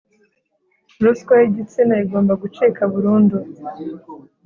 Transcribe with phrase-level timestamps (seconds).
[1.03, 3.37] Ruswa yigitsina igomba gucika burundu